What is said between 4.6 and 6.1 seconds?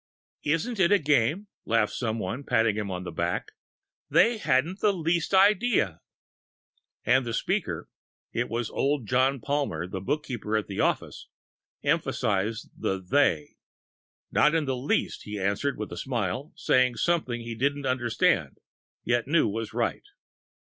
the least idea...!"